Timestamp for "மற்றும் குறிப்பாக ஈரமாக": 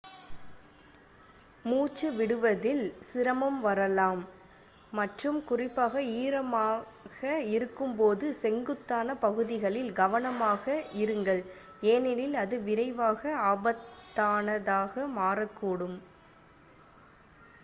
4.93-7.19